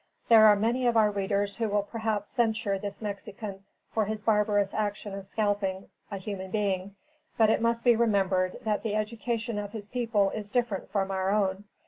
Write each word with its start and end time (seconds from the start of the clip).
There 0.29 0.47
are 0.47 0.55
many 0.55 0.87
of 0.87 0.97
our 0.97 1.11
readers 1.11 1.57
who 1.57 1.69
will 1.69 1.83
perhaps 1.83 2.31
censure 2.31 2.79
this 2.79 3.03
Mexican 3.03 3.63
for 3.91 4.05
his 4.05 4.23
barbarous 4.23 4.73
action 4.73 5.13
of 5.13 5.27
scalping 5.27 5.91
a 6.09 6.17
human 6.17 6.49
being, 6.49 6.95
but 7.37 7.51
it 7.51 7.61
must 7.61 7.83
be 7.83 7.95
remembered 7.95 8.57
that 8.63 8.81
the 8.81 8.95
education 8.95 9.59
of 9.59 9.73
his 9.73 9.87
people 9.87 10.31
is 10.31 10.49
different 10.49 10.89
from 10.89 11.11
our 11.11 11.29
own. 11.29 11.65